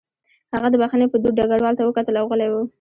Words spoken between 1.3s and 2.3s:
ډګروال ته وکتل او